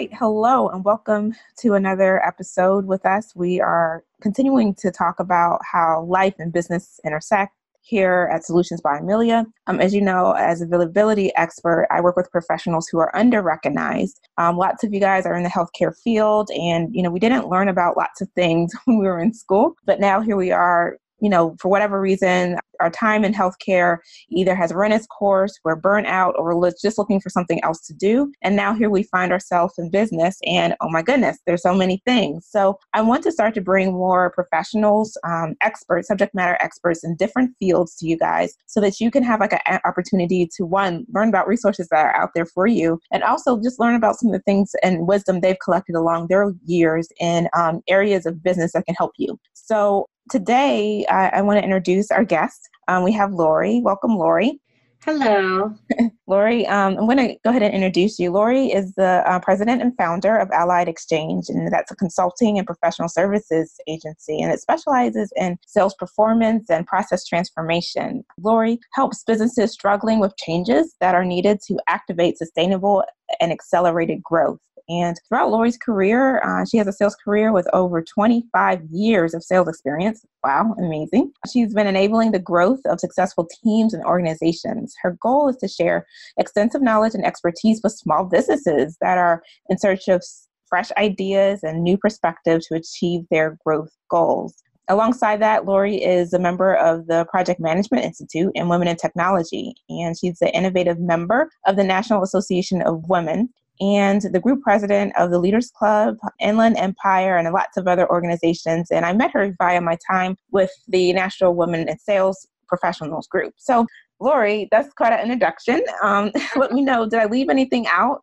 [0.00, 0.14] Right.
[0.14, 3.36] Hello, and welcome to another episode with us.
[3.36, 7.52] We are continuing to talk about how life and business intersect
[7.82, 9.44] here at Solutions by Amelia.
[9.66, 13.42] Um, as you know, as a visibility expert, I work with professionals who are under
[13.42, 14.26] recognized.
[14.38, 17.50] Um, lots of you guys are in the healthcare field, and you know we didn't
[17.50, 20.96] learn about lots of things when we were in school, but now here we are
[21.20, 23.98] you know, for whatever reason, our time in healthcare
[24.30, 27.80] either has run its course, we're burnt out, or we're just looking for something else
[27.86, 28.32] to do.
[28.42, 32.02] And now here we find ourselves in business, and oh my goodness, there's so many
[32.06, 32.46] things.
[32.48, 37.16] So I want to start to bring more professionals, um, experts, subject matter experts in
[37.16, 41.04] different fields to you guys so that you can have like an opportunity to one,
[41.12, 44.28] learn about resources that are out there for you, and also just learn about some
[44.28, 48.72] of the things and wisdom they've collected along their years in um, areas of business
[48.72, 49.38] that can help you.
[49.52, 52.68] So today I, I want to introduce our guest.
[52.88, 53.80] Um, we have Lori.
[53.82, 54.60] Welcome, Lori.
[55.04, 55.74] Hello.
[56.26, 58.30] Lori, um, I'm going to go ahead and introduce you.
[58.30, 62.66] Lori is the uh, president and founder of Allied Exchange, and that's a consulting and
[62.66, 68.22] professional services agency, and it specializes in sales performance and process transformation.
[68.42, 73.02] Lori helps businesses struggling with changes that are needed to activate sustainable
[73.40, 74.58] and accelerated growth.
[74.90, 79.44] And throughout Lori's career, uh, she has a sales career with over 25 years of
[79.44, 80.26] sales experience.
[80.42, 81.32] Wow, amazing.
[81.50, 84.96] She's been enabling the growth of successful teams and organizations.
[85.00, 86.06] Her goal is to share
[86.38, 90.24] extensive knowledge and expertise with small businesses that are in search of
[90.68, 94.54] fresh ideas and new perspectives to achieve their growth goals.
[94.88, 99.72] Alongside that, Lori is a member of the Project Management Institute and Women in Technology,
[99.88, 103.50] and she's the innovative member of the National Association of Women
[103.80, 108.90] and the group president of the Leaders Club, Inland Empire, and lots of other organizations.
[108.90, 113.54] And I met her via my time with the National Women in Sales Professionals group.
[113.56, 113.86] So,
[114.20, 115.82] Lori, that's quite an introduction.
[116.02, 118.22] Um, let me know, did I leave anything out?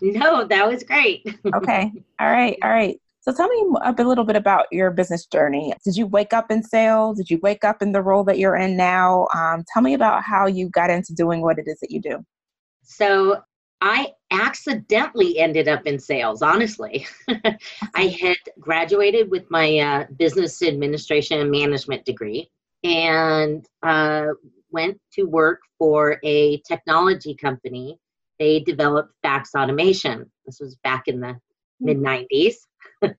[0.00, 1.26] No, that was great.
[1.54, 1.90] okay.
[2.20, 2.56] All right.
[2.62, 3.00] All right.
[3.20, 5.74] So tell me a little bit about your business journey.
[5.84, 7.18] Did you wake up in sales?
[7.18, 9.26] Did you wake up in the role that you're in now?
[9.34, 12.24] Um, tell me about how you got into doing what it is that you do.
[12.84, 13.42] So
[13.80, 17.06] I accidentally ended up in sales, honestly.
[17.94, 22.50] I had graduated with my uh, business administration and management degree
[22.82, 24.26] and uh,
[24.70, 27.98] went to work for a technology company.
[28.38, 30.30] They developed fax automation.
[30.44, 31.36] This was back in the
[31.80, 31.84] hmm.
[31.86, 32.54] mid 90s.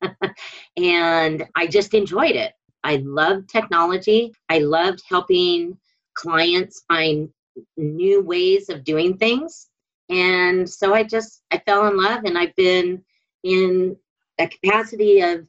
[0.78, 2.52] and I just enjoyed it.
[2.84, 4.34] I loved technology.
[4.50, 5.78] I loved helping
[6.16, 7.30] clients find
[7.78, 9.70] new ways of doing things
[10.10, 13.02] and so i just i fell in love and i've been
[13.44, 13.96] in
[14.40, 15.46] a capacity of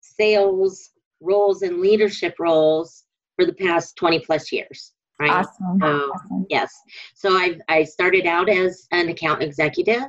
[0.00, 3.04] sales roles and leadership roles
[3.36, 5.78] for the past 20 plus years right awesome.
[5.80, 6.46] So, awesome.
[6.50, 6.72] yes
[7.14, 10.04] so i i started out as an account executive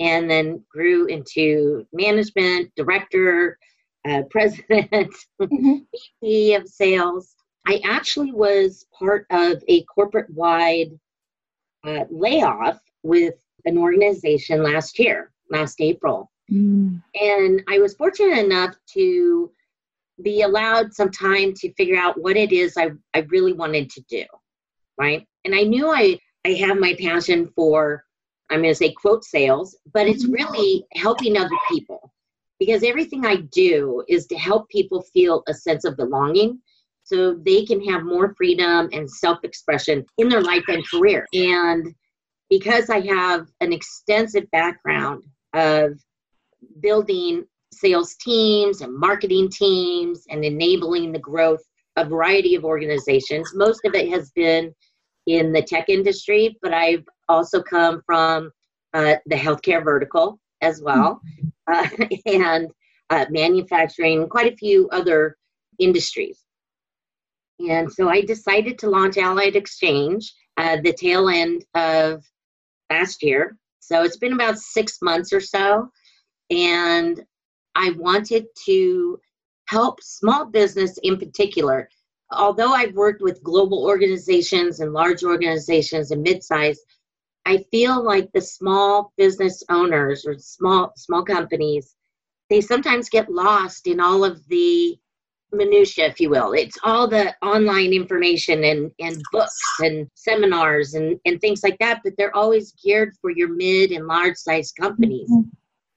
[0.00, 3.58] and then grew into management director
[4.08, 5.76] uh, president mm-hmm.
[6.20, 7.34] vp of sales
[7.66, 10.90] i actually was part of a corporate wide
[11.86, 16.30] uh, layoff with an organization last year, last April.
[16.50, 17.02] Mm.
[17.14, 19.50] And I was fortunate enough to
[20.22, 24.02] be allowed some time to figure out what it is I, I really wanted to
[24.08, 24.24] do.
[24.98, 25.26] Right.
[25.44, 28.04] And I knew I, I have my passion for,
[28.50, 30.32] I'm going to say quote sales, but it's mm-hmm.
[30.32, 32.12] really helping other people
[32.58, 36.60] because everything I do is to help people feel a sense of belonging
[37.04, 41.26] so they can have more freedom and self expression in their life and career.
[41.32, 41.94] And
[42.50, 45.98] because I have an extensive background of
[46.80, 51.62] building sales teams and marketing teams and enabling the growth
[51.96, 54.74] of a variety of organizations, most of it has been
[55.26, 58.50] in the tech industry, but I've also come from
[58.94, 61.20] uh, the healthcare vertical as well,
[61.68, 62.02] mm-hmm.
[62.02, 62.70] uh, and
[63.10, 65.36] uh, manufacturing, quite a few other
[65.78, 66.44] industries.
[67.68, 72.24] And so I decided to launch Allied Exchange uh, the tail end of
[72.90, 73.56] last year.
[73.80, 75.90] So it's been about six months or so.
[76.50, 77.24] And
[77.74, 79.18] I wanted to
[79.66, 81.88] help small business in particular.
[82.32, 86.78] Although I've worked with global organizations and large organizations and mid-size,
[87.46, 91.94] I feel like the small business owners or small small companies,
[92.50, 94.98] they sometimes get lost in all of the
[95.52, 101.18] minutia if you will it's all the online information and and books and seminars and
[101.24, 105.30] and things like that but they're always geared for your mid and large size companies
[105.30, 105.48] mm-hmm.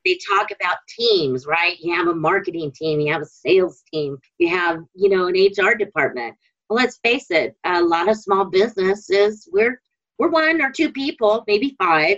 [0.06, 4.18] they talk about teams right you have a marketing team you have a sales team
[4.38, 6.34] you have you know an hr department
[6.70, 9.82] well let's face it a lot of small businesses we're
[10.18, 12.18] we're one or two people maybe five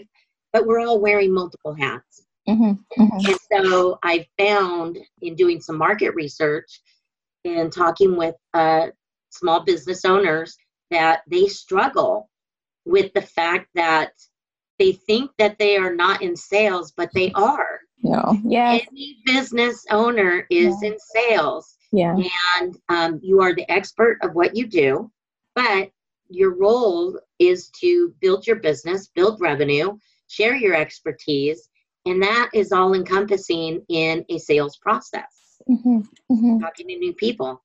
[0.51, 3.01] but we're all wearing multiple hats Mm-hmm.
[3.01, 3.25] Mm-hmm.
[3.25, 6.81] And so I found in doing some market research
[7.45, 8.87] and talking with uh,
[9.29, 10.55] small business owners
[10.91, 12.29] that they struggle
[12.85, 14.11] with the fact that
[14.79, 17.79] they think that they are not in sales, but they are.
[18.01, 18.37] No.
[18.43, 18.79] Yeah.
[18.91, 20.89] Any business owner is yeah.
[20.89, 21.75] in sales.
[21.91, 22.15] Yeah.
[22.59, 25.11] And um, you are the expert of what you do,
[25.55, 25.89] but
[26.29, 29.97] your role is to build your business, build revenue,
[30.27, 31.69] share your expertise,
[32.05, 35.42] and that is all encompassing in a sales process.
[35.69, 35.99] Mm-hmm.
[36.31, 36.59] Mm-hmm.
[36.59, 37.61] Talking to new people.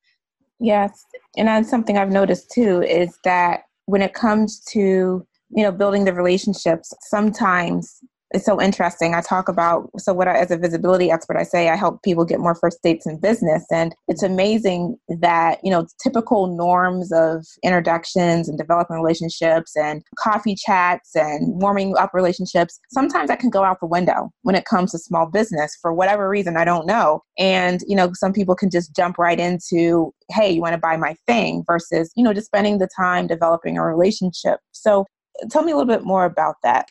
[0.61, 1.05] Yes.
[1.37, 6.05] And that's something I've noticed too is that when it comes to you know building
[6.05, 8.01] the relationships sometimes
[8.33, 9.15] it's so interesting.
[9.15, 12.25] I talk about so what I, as a visibility expert, I say I help people
[12.25, 14.35] get more first dates in business, and it's mm-hmm.
[14.35, 21.61] amazing that you know typical norms of introductions and developing relationships and coffee chats and
[21.61, 22.79] warming up relationships.
[22.91, 26.29] Sometimes that can go out the window when it comes to small business for whatever
[26.29, 30.51] reason I don't know, and you know some people can just jump right into hey
[30.51, 33.85] you want to buy my thing versus you know just spending the time developing a
[33.85, 34.61] relationship.
[34.73, 35.07] So
[35.51, 36.89] tell me a little bit more about that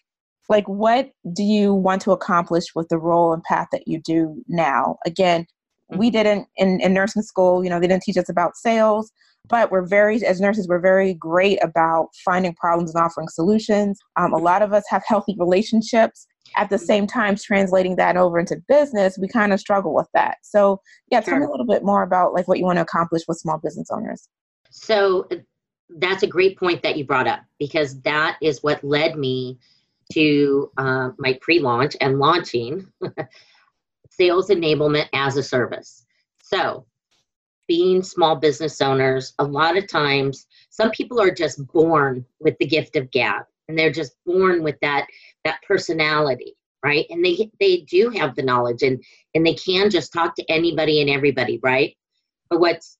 [0.49, 4.43] like what do you want to accomplish with the role and path that you do
[4.47, 4.97] now?
[5.05, 5.45] Again
[5.89, 6.17] we mm-hmm.
[6.17, 9.11] didn't in, in nursing school you know they didn't teach us about sales
[9.49, 13.97] but we're very as nurses we're very great about finding problems and offering solutions.
[14.17, 16.27] Um, a lot of us have healthy relationships.
[16.55, 20.37] At the same time translating that over into business we kind of struggle with that.
[20.43, 21.33] So yeah sure.
[21.33, 23.57] tell me a little bit more about like what you want to accomplish with small
[23.57, 24.27] business owners.
[24.71, 25.27] So
[25.97, 29.59] that's a great point that you brought up because that is what led me
[30.13, 32.87] to uh, my pre-launch and launching
[34.09, 36.05] sales enablement as a service.
[36.41, 36.85] So
[37.67, 42.65] being small business owners a lot of times some people are just born with the
[42.65, 45.05] gift of gab and they're just born with that
[45.43, 47.05] that personality right?
[47.09, 49.03] And they they do have the knowledge and
[49.35, 51.95] and they can just talk to anybody and everybody right?
[52.49, 52.97] But what's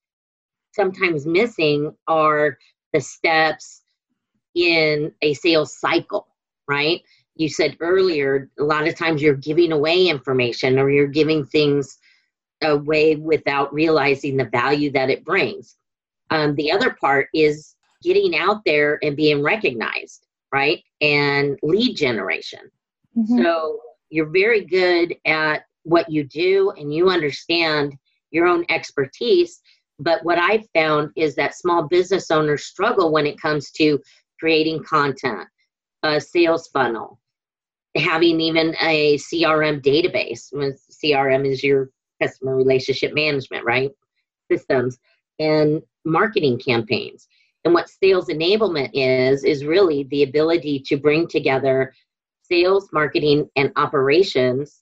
[0.74, 2.58] sometimes missing are
[2.94, 3.84] the steps
[4.56, 6.28] in a sales cycle,
[6.68, 7.02] right?
[7.36, 11.98] You said earlier, a lot of times you're giving away information or you're giving things
[12.64, 15.78] away without realizing the value that it brings.
[16.30, 20.84] Um, the other part is getting out there and being recognized, right?
[21.02, 22.72] And lead generation.
[23.18, 23.44] Mm-hmm.
[23.44, 23.80] So
[24.10, 27.96] you're very good at what you do and you understand
[28.32, 29.62] your own expertise.
[30.00, 34.00] But what I've found is that small business owners struggle when it comes to
[34.40, 35.48] creating content,
[36.08, 37.20] a sales funnel,
[37.96, 40.48] having even a CRM database.
[40.52, 41.90] When CRM is your
[42.22, 43.92] customer relationship management, right?
[44.52, 44.98] Systems
[45.40, 47.28] and marketing campaigns.
[47.66, 51.94] And what sales enablement is, is really the ability to bring together
[52.44, 54.82] sales, marketing, and operations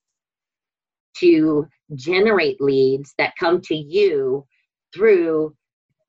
[1.17, 4.45] to generate leads that come to you
[4.93, 5.55] through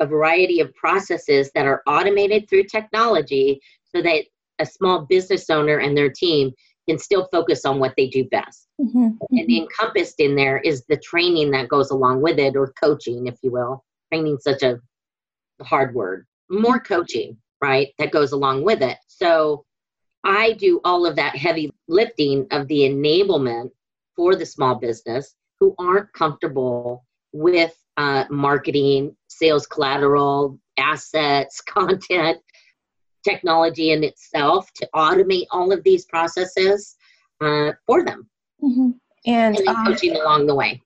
[0.00, 3.60] a variety of processes that are automated through technology
[3.94, 4.24] so that
[4.58, 6.52] a small business owner and their team
[6.88, 8.68] can still focus on what they do best.
[8.80, 9.36] Mm-hmm, mm-hmm.
[9.36, 13.36] And encompassed in there is the training that goes along with it, or coaching, if
[13.42, 13.84] you will.
[14.12, 14.78] Training such a
[15.62, 16.26] hard word.
[16.48, 18.98] More coaching, right, that goes along with it.
[19.08, 19.64] So
[20.24, 23.70] I do all of that heavy lifting of the enablement
[24.14, 32.38] for the small business who aren't comfortable with uh, marketing, sales collateral, assets, content,
[33.26, 36.96] technology in itself to automate all of these processes
[37.42, 38.28] uh, for them.
[38.62, 38.90] Mm-hmm.
[39.26, 40.80] And, and um, coaching along the way.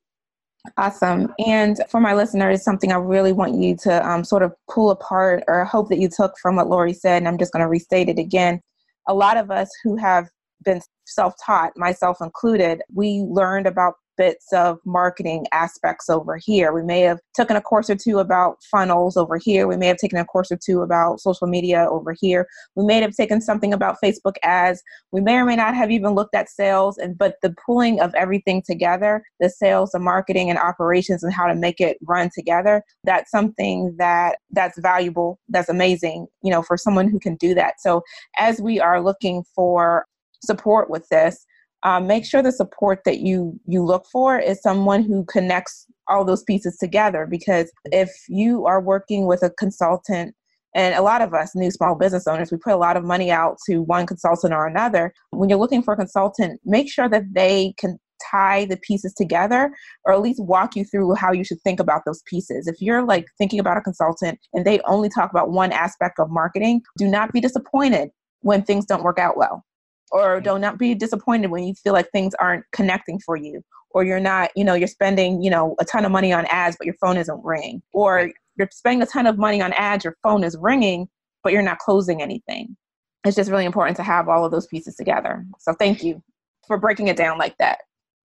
[0.76, 1.32] Awesome.
[1.46, 5.42] And for my listeners, something I really want you to um, sort of pull apart
[5.48, 8.08] or hope that you took from what Lori said, and I'm just going to restate
[8.08, 8.60] it again.
[9.08, 10.28] A lot of us who have
[10.64, 16.74] been self taught, myself included, we learned about bits of marketing aspects over here.
[16.74, 19.66] We may have taken a course or two about funnels over here.
[19.66, 22.46] We may have taken a course or two about social media over here.
[22.76, 24.82] We may have taken something about Facebook ads.
[25.10, 28.14] We may or may not have even looked at sales and but the pulling of
[28.14, 32.82] everything together, the sales, the marketing and operations and how to make it run together,
[33.04, 37.80] that's something that that's valuable, that's amazing, you know, for someone who can do that.
[37.80, 38.02] So
[38.38, 40.04] as we are looking for
[40.44, 41.46] support with this,
[41.82, 46.24] um, make sure the support that you you look for is someone who connects all
[46.24, 50.34] those pieces together because if you are working with a consultant
[50.74, 53.30] and a lot of us new small business owners we put a lot of money
[53.30, 55.12] out to one consultant or another.
[55.30, 57.98] When you're looking for a consultant make sure that they can
[58.30, 59.72] tie the pieces together
[60.04, 62.66] or at least walk you through how you should think about those pieces.
[62.66, 66.30] If you're like thinking about a consultant and they only talk about one aspect of
[66.30, 68.10] marketing do not be disappointed
[68.42, 69.64] when things don't work out well
[70.10, 70.44] or mm-hmm.
[70.44, 74.20] don't not be disappointed when you feel like things aren't connecting for you or you're
[74.20, 76.96] not you know you're spending you know a ton of money on ads but your
[77.00, 80.56] phone isn't ringing or you're spending a ton of money on ads your phone is
[80.60, 81.08] ringing
[81.42, 82.76] but you're not closing anything.
[83.24, 85.46] It's just really important to have all of those pieces together.
[85.58, 86.22] So thank you
[86.66, 87.78] for breaking it down like that.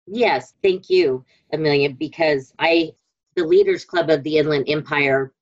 [0.08, 2.92] Yes thank you amelia because i
[3.36, 5.34] the leaders club of the inland empire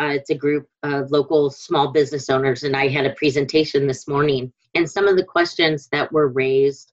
[0.00, 4.08] uh, it's a group of local small business owners, and I had a presentation this
[4.08, 4.52] morning.
[4.74, 6.92] And some of the questions that were raised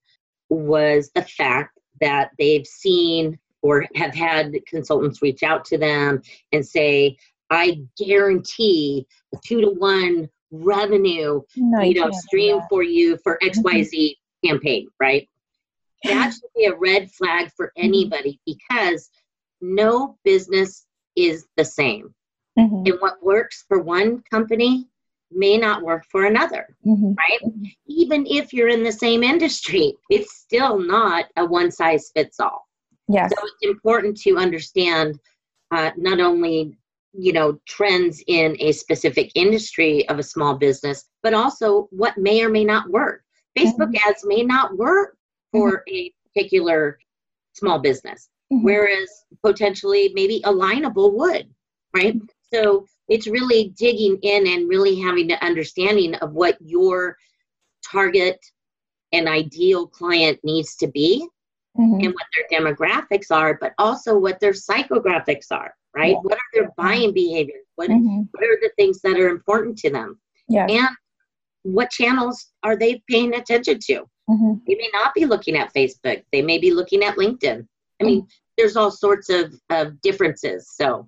[0.49, 6.65] was the fact that they've seen or have had consultants reach out to them and
[6.65, 7.17] say,
[7.49, 13.89] I guarantee a two to one revenue, no, you, know, stream for you for XYZ
[13.91, 14.47] mm-hmm.
[14.47, 15.27] campaign, right?
[16.03, 17.85] That should be a red flag for mm-hmm.
[17.85, 19.09] anybody because
[19.59, 22.13] no business is the same.
[22.57, 22.83] Mm-hmm.
[22.85, 24.87] And what works for one company
[25.31, 27.13] may not work for another, mm-hmm.
[27.13, 27.39] right?
[27.87, 32.67] Even if you're in the same industry, it's still not a one size fits all.
[33.07, 33.31] Yes.
[33.33, 35.17] So it's important to understand
[35.71, 36.77] uh, not only
[37.13, 42.41] you know trends in a specific industry of a small business but also what may
[42.41, 43.23] or may not work
[43.57, 44.09] facebook mm-hmm.
[44.09, 45.17] ads may not work
[45.51, 45.95] for mm-hmm.
[45.95, 46.97] a particular
[47.53, 48.63] small business mm-hmm.
[48.63, 49.09] whereas
[49.43, 51.49] potentially maybe alignable would
[51.93, 52.15] right
[52.53, 57.17] so it's really digging in and really having an understanding of what your
[57.89, 58.39] target
[59.11, 61.27] and ideal client needs to be
[61.77, 62.05] mm-hmm.
[62.05, 66.11] and what their demographics are, but also what their psychographics are, right?
[66.11, 66.19] Yeah.
[66.21, 67.65] What are their buying behaviors?
[67.75, 68.21] What, mm-hmm.
[68.31, 70.19] what are the things that are important to them?
[70.47, 70.67] Yeah.
[70.69, 70.89] And
[71.63, 74.05] what channels are they paying attention to?
[74.29, 74.53] Mm-hmm.
[74.67, 76.23] They may not be looking at Facebook.
[76.31, 77.67] They may be looking at LinkedIn.
[78.01, 78.27] I mean,
[78.57, 80.69] there's all sorts of, of differences.
[80.73, 81.07] So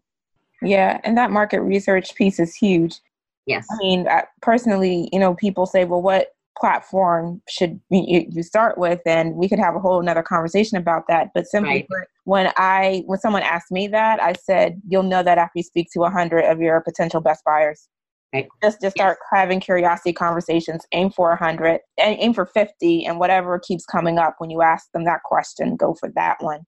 [0.64, 3.00] yeah, and that market research piece is huge.
[3.46, 3.68] Yes.
[3.72, 8.78] I mean, I, personally, you know, people say, well, what platform should you, you start
[8.78, 9.02] with?
[9.06, 11.30] And we could have a whole another conversation about that.
[11.34, 12.08] But simply right.
[12.24, 15.90] when I, when someone asked me that, I said, you'll know that after you speak
[15.94, 17.90] to a hundred of your potential best buyers.
[18.34, 18.48] Right.
[18.64, 19.40] Just just start yes.
[19.40, 20.88] having curiosity conversations.
[20.92, 24.92] Aim for a hundred, aim for fifty, and whatever keeps coming up when you ask
[24.92, 26.62] them that question, go for that one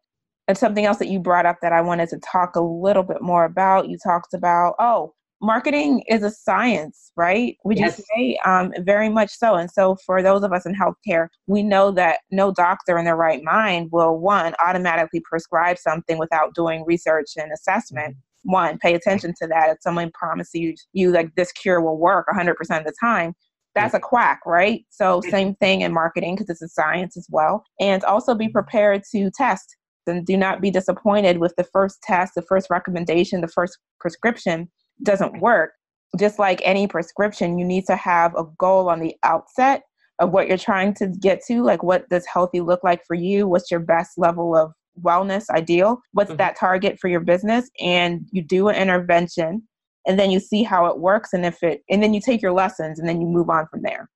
[0.48, 3.22] and something else that you brought up that I wanted to talk a little bit
[3.22, 3.90] more about.
[3.90, 7.58] You talked about, oh, marketing is a science, right?
[7.64, 8.00] Would yes.
[8.00, 8.40] you say?
[8.46, 9.56] Um, very much so.
[9.56, 13.16] And so, for those of us in healthcare, we know that no doctor in their
[13.16, 18.16] right mind will, one, automatically prescribe something without doing research and assessment.
[18.16, 18.52] Mm-hmm.
[18.52, 19.70] One, pay attention to that.
[19.70, 23.34] If someone promises you, you like this cure will work 100% of the time,
[23.74, 24.86] that's a quack, right?
[24.90, 27.64] So, same thing in marketing because it's a science as well.
[27.80, 28.54] And also be mm-hmm.
[28.54, 29.76] prepared to test
[30.08, 34.70] and do not be disappointed with the first test, the first recommendation, the first prescription
[35.04, 35.72] doesn't work.
[36.18, 39.84] Just like any prescription, you need to have a goal on the outset
[40.20, 41.62] of what you're trying to get to.
[41.62, 43.48] Like, what does healthy look like for you?
[43.48, 44.72] What's your best level of
[45.02, 46.00] wellness ideal?
[46.14, 46.38] What's mm-hmm.
[46.38, 47.70] that target for your business?
[47.82, 49.64] And you do an intervention
[50.08, 52.54] and then you see how it works and if it, and then you take your
[52.54, 54.10] lessons and then you move on from there.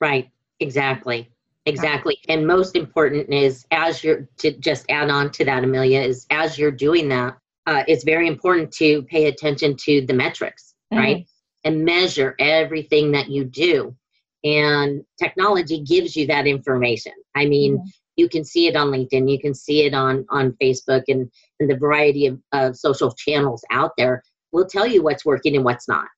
[0.00, 0.30] Right,
[0.60, 1.30] exactly.
[1.70, 2.18] Exactly.
[2.28, 6.58] And most important is as you're to just add on to that, Amelia, is as
[6.58, 7.36] you're doing that,
[7.66, 11.02] uh, it's very important to pay attention to the metrics, mm-hmm.
[11.02, 11.26] right?
[11.64, 13.96] And measure everything that you do.
[14.42, 17.12] And technology gives you that information.
[17.34, 17.88] I mean, mm-hmm.
[18.16, 21.70] you can see it on LinkedIn, you can see it on, on Facebook and, and
[21.70, 24.22] the variety of, of social channels out there
[24.52, 26.08] will tell you what's working and what's not,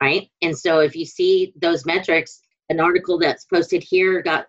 [0.00, 0.28] right?
[0.40, 4.46] And so if you see those metrics, an article that's posted here got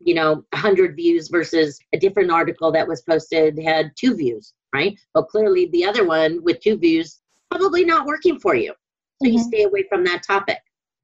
[0.00, 4.98] you know 100 views versus a different article that was posted had two views right
[5.14, 7.20] well clearly the other one with two views
[7.50, 8.72] probably not working for you
[9.22, 9.36] so mm-hmm.
[9.36, 10.58] you stay away from that topic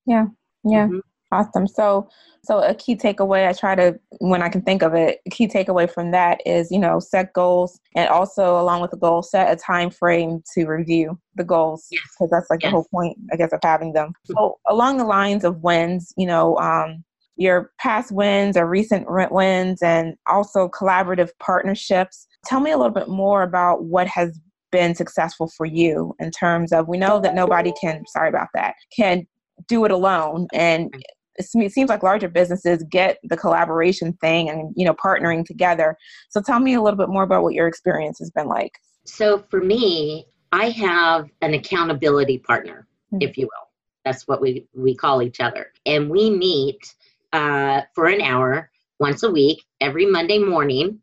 [0.06, 0.26] yeah
[0.64, 0.98] yeah mm-hmm.
[1.32, 2.08] awesome so
[2.42, 5.46] so a key takeaway i try to when i can think of it a key
[5.46, 9.52] takeaway from that is you know set goals and also along with the goal set
[9.52, 12.30] a time frame to review the goals because yes.
[12.30, 12.70] that's like yes.
[12.70, 16.26] the whole point i guess of having them so along the lines of wins you
[16.26, 17.04] know um
[17.40, 22.26] your past wins or recent wins and also collaborative partnerships.
[22.44, 24.38] Tell me a little bit more about what has
[24.70, 28.74] been successful for you in terms of we know that nobody can sorry about that
[28.94, 29.26] can
[29.68, 30.48] do it alone.
[30.52, 30.92] And
[31.36, 35.96] it seems like larger businesses get the collaboration thing and you know partnering together.
[36.28, 38.72] So tell me a little bit more about what your experience has been like.
[39.06, 43.22] So for me i have an accountability partner mm-hmm.
[43.22, 43.68] if you will.
[44.04, 45.72] That's what we we call each other.
[45.86, 46.94] And we meet
[47.32, 51.00] uh, for an hour once a week every Monday morning.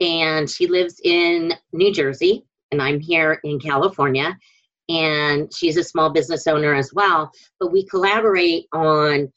[0.00, 4.36] And she lives in New Jersey, and I'm here in California.
[4.88, 7.30] And she's a small business owner as well.
[7.60, 9.32] But we collaborate on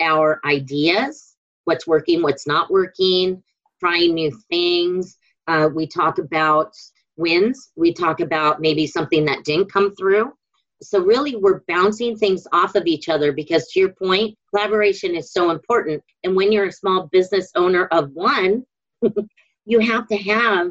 [0.00, 1.34] our ideas,
[1.64, 3.42] what's working, what's not working,
[3.80, 5.18] trying new things.
[5.48, 6.72] Uh, we talk about
[7.16, 7.72] wins.
[7.76, 10.32] We talk about maybe something that didn't come through.
[10.80, 15.32] So, really, we're bouncing things off of each other because, to your point, collaboration is
[15.32, 16.02] so important.
[16.24, 18.64] And when you're a small business owner of one,
[19.64, 20.68] you have to have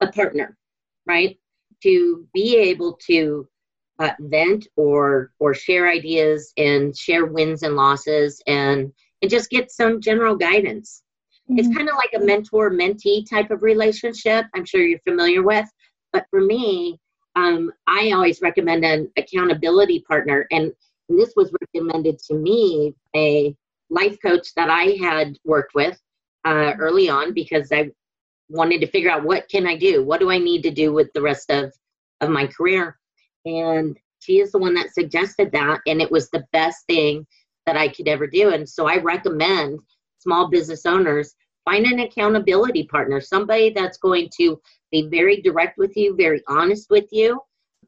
[0.00, 0.56] a partner,
[1.06, 1.38] right?
[1.82, 3.48] To be able to
[3.98, 9.70] uh, vent or or share ideas and share wins and losses and and just get
[9.70, 11.02] some general guidance.
[11.50, 11.58] Mm-hmm.
[11.58, 14.46] It's kind of like a mentor mentee type of relationship.
[14.54, 15.66] I'm sure you're familiar with,
[16.12, 16.98] but for me,
[17.36, 20.72] um, I always recommend an accountability partner, and,
[21.08, 23.54] and this was recommended to me a
[23.90, 25.98] life coach that I had worked with
[26.44, 27.90] uh, early on because I
[28.48, 31.12] wanted to figure out what can I do, what do I need to do with
[31.12, 31.72] the rest of
[32.20, 32.98] of my career,
[33.44, 37.26] and she is the one that suggested that, and it was the best thing
[37.66, 38.50] that I could ever do.
[38.50, 39.78] And so I recommend
[40.18, 45.96] small business owners find an accountability partner, somebody that's going to be very direct with
[45.96, 47.40] you, very honest with you,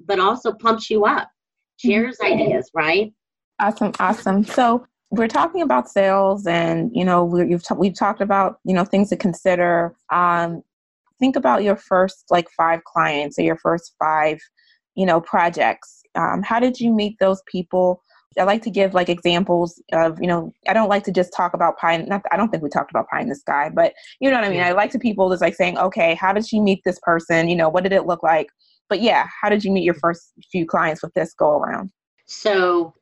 [0.06, 1.30] but also pumps you up,
[1.76, 3.12] shares ideas, right?
[3.60, 4.44] Awesome, awesome.
[4.44, 8.74] So we're talking about sales, and you know we have t- we've talked about you
[8.74, 9.94] know things to consider.
[10.10, 10.62] Um,
[11.18, 14.38] think about your first like five clients or your first five
[14.94, 16.02] you know projects.
[16.14, 18.02] Um, how did you meet those people?
[18.38, 21.52] I like to give like examples of, you know, I don't like to just talk
[21.52, 21.96] about pie.
[21.96, 24.44] Not, I don't think we talked about pie in the sky, but you know what
[24.44, 24.62] I mean.
[24.62, 27.48] I like to people just like saying, okay, how did she meet this person?
[27.48, 28.48] You know, what did it look like?
[28.88, 31.90] But yeah, how did you meet your first few clients with this go around?
[32.26, 32.94] So,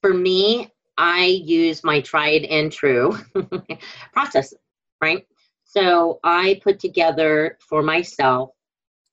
[0.00, 3.18] for me, I use my tried and true
[4.12, 4.52] process,
[5.00, 5.26] right?
[5.64, 8.50] So I put together for myself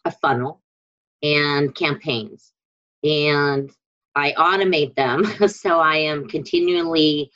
[0.06, 0.62] a funnel
[1.22, 2.52] and campaigns.
[3.04, 3.72] And
[4.18, 5.26] I automate them.
[5.48, 7.32] so I am continually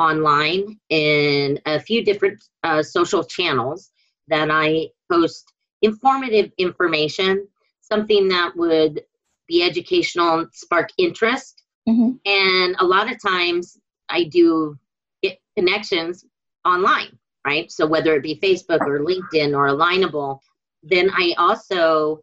[0.00, 3.92] online in a few different uh, social channels
[4.26, 7.46] that I post informative information,
[7.80, 9.02] something that would
[9.46, 11.62] be educational and spark interest.
[11.88, 12.12] Mm-hmm.
[12.26, 14.76] And a lot of times I do
[15.22, 16.24] get connections
[16.64, 17.16] online,
[17.46, 17.70] right?
[17.70, 20.40] So whether it be Facebook or LinkedIn or Alignable,
[20.82, 22.22] then I also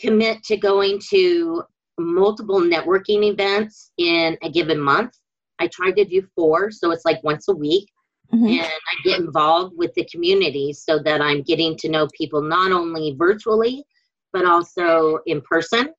[0.00, 1.62] commit to going to
[1.98, 5.18] multiple networking events in a given month.
[5.58, 7.88] I try to do four, so it's like once a week.
[8.32, 8.46] Mm-hmm.
[8.46, 12.72] And I get involved with the community so that I'm getting to know people not
[12.72, 13.84] only virtually,
[14.32, 15.94] but also in person.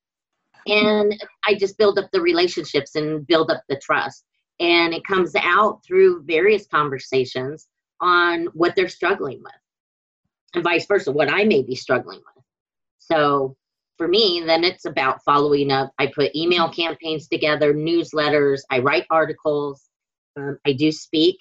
[0.66, 4.24] And I just build up the relationships and build up the trust.
[4.60, 7.66] And it comes out through various conversations
[8.00, 9.52] on what they're struggling with,
[10.54, 12.44] and vice versa, what I may be struggling with.
[12.98, 13.56] So
[13.98, 15.92] for me, then it's about following up.
[15.98, 19.82] I put email campaigns together, newsletters, I write articles,
[20.36, 21.36] um, I do speak,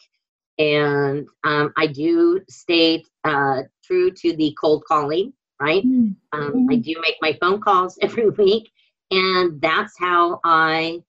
[0.58, 5.86] and um, I do stay uh, true to the cold calling, right?
[5.86, 6.40] Mm-hmm.
[6.40, 8.70] Um, I do make my phone calls every week,
[9.12, 11.00] and that's how I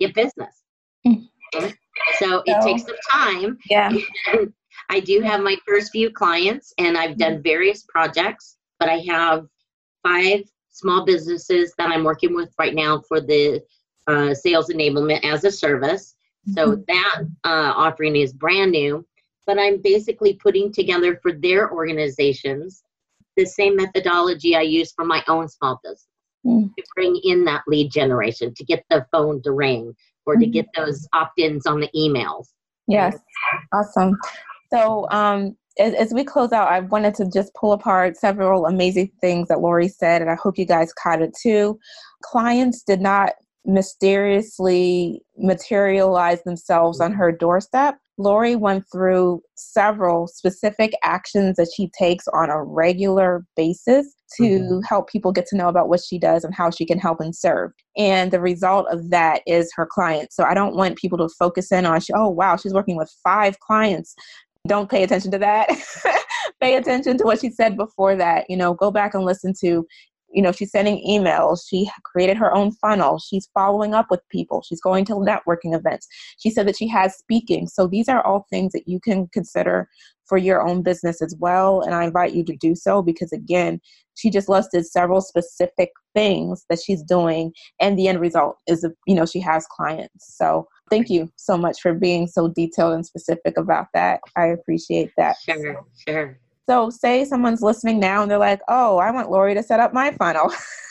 [0.00, 0.62] get business.
[1.06, 1.66] Mm-hmm.
[2.18, 3.58] So it so, takes some time.
[3.68, 3.90] Yeah.
[4.90, 9.46] I do have my first few clients, and I've done various projects, but I have
[10.02, 10.42] five
[10.74, 13.62] small businesses that I'm working with right now for the
[14.06, 16.14] uh, sales enablement as a service.
[16.52, 16.82] So mm-hmm.
[16.88, 19.06] that uh, offering is brand new,
[19.46, 22.82] but I'm basically putting together for their organizations
[23.36, 26.06] the same methodology I use for my own small business
[26.46, 26.68] mm.
[26.76, 29.94] to bring in that lead generation, to get the phone to ring,
[30.26, 30.42] or mm-hmm.
[30.42, 32.48] to get those opt ins on the emails.
[32.86, 33.16] Yes,
[33.72, 34.16] awesome.
[34.72, 39.10] So, um, as, as, we close out, I wanted to just pull apart several amazing
[39.20, 41.78] things that Lori said, and I hope you guys caught it too.
[42.22, 43.32] Clients did not
[43.64, 47.96] mysteriously materialize themselves on her doorstep.
[48.16, 54.80] Lori went through several specific actions that she takes on a regular basis to mm-hmm.
[54.88, 57.34] help people get to know about what she does and how she can help and
[57.34, 57.72] serve.
[57.96, 60.36] And the result of that is her clients.
[60.36, 63.58] So I don't want people to focus in on, oh, wow, she's working with five
[63.60, 64.14] clients
[64.66, 65.68] don't pay attention to that.
[66.60, 68.48] pay attention to what she said before that.
[68.48, 69.86] You know, go back and listen to,
[70.32, 71.60] you know, she's sending emails.
[71.68, 73.18] She created her own funnel.
[73.18, 74.62] She's following up with people.
[74.66, 76.08] She's going to networking events.
[76.38, 77.68] She said that she has speaking.
[77.68, 79.88] So these are all things that you can consider
[80.34, 81.82] for your own business as well.
[81.82, 83.80] And I invite you to do so because, again,
[84.14, 87.52] she just listed several specific things that she's doing.
[87.80, 90.36] And the end result is, you know, she has clients.
[90.36, 94.22] So thank you so much for being so detailed and specific about that.
[94.36, 95.36] I appreciate that.
[95.48, 96.36] Sure, sure.
[96.68, 99.92] So, say someone's listening now and they're like, oh, I want Lori to set up
[99.92, 100.50] my funnel.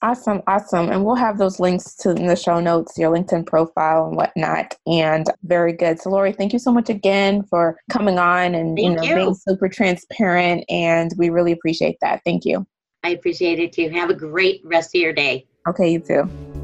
[0.00, 0.90] Awesome, awesome.
[0.90, 4.76] And we'll have those links to in the show notes, your LinkedIn profile and whatnot.
[4.86, 6.00] And very good.
[6.00, 9.16] So Lori, thank you so much again for coming on and you know you.
[9.16, 10.64] being super transparent.
[10.68, 12.20] And we really appreciate that.
[12.24, 12.64] Thank you.
[13.04, 13.88] I appreciate it too.
[13.90, 15.46] Have a great rest of your day.
[15.68, 16.57] Okay, you too.